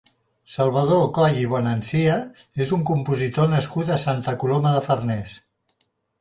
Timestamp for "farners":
4.89-5.37